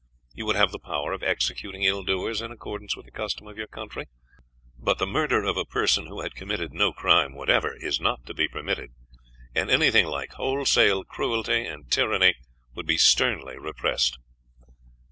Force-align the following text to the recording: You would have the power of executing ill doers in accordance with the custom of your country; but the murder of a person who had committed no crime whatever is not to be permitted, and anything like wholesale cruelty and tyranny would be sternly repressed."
You 0.33 0.47
would 0.47 0.55
have 0.55 0.71
the 0.71 0.79
power 0.79 1.13
of 1.13 1.21
executing 1.21 1.83
ill 1.83 2.03
doers 2.03 2.41
in 2.41 2.51
accordance 2.51 2.95
with 2.97 3.05
the 3.05 3.11
custom 3.11 3.45
of 3.45 3.55
your 3.59 3.67
country; 3.67 4.07
but 4.75 4.97
the 4.97 5.05
murder 5.05 5.43
of 5.43 5.57
a 5.57 5.63
person 5.63 6.07
who 6.07 6.21
had 6.21 6.33
committed 6.33 6.73
no 6.73 6.91
crime 6.91 7.35
whatever 7.35 7.75
is 7.77 8.01
not 8.01 8.25
to 8.25 8.33
be 8.33 8.47
permitted, 8.47 8.93
and 9.53 9.69
anything 9.69 10.07
like 10.07 10.33
wholesale 10.33 11.03
cruelty 11.03 11.67
and 11.67 11.91
tyranny 11.91 12.33
would 12.73 12.87
be 12.87 12.97
sternly 12.97 13.59
repressed." 13.59 14.17